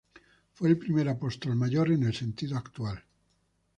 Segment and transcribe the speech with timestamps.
[0.53, 3.05] Fue el primer Apóstol Mayor en el sentido actual.